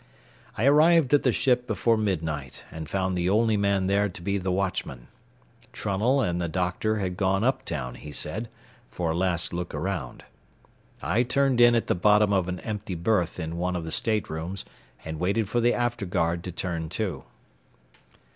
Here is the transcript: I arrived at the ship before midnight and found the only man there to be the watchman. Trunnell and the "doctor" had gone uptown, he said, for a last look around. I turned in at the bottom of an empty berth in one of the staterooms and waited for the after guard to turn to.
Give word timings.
I 0.57 0.65
arrived 0.65 1.13
at 1.13 1.21
the 1.21 1.31
ship 1.31 1.67
before 1.67 1.95
midnight 1.95 2.65
and 2.71 2.89
found 2.89 3.15
the 3.15 3.29
only 3.29 3.55
man 3.55 3.85
there 3.85 4.09
to 4.09 4.21
be 4.23 4.39
the 4.39 4.51
watchman. 4.51 5.09
Trunnell 5.73 6.21
and 6.21 6.41
the 6.41 6.49
"doctor" 6.49 6.97
had 6.97 7.15
gone 7.15 7.43
uptown, 7.43 7.93
he 7.93 8.11
said, 8.11 8.49
for 8.89 9.11
a 9.11 9.15
last 9.15 9.53
look 9.53 9.75
around. 9.75 10.25
I 11.03 11.21
turned 11.21 11.61
in 11.61 11.75
at 11.75 11.85
the 11.85 11.93
bottom 11.93 12.33
of 12.33 12.47
an 12.47 12.59
empty 12.61 12.95
berth 12.95 13.39
in 13.39 13.57
one 13.57 13.75
of 13.75 13.83
the 13.85 13.91
staterooms 13.91 14.65
and 15.05 15.19
waited 15.19 15.47
for 15.47 15.61
the 15.61 15.75
after 15.75 16.07
guard 16.07 16.43
to 16.45 16.51
turn 16.51 16.89
to. 16.97 17.23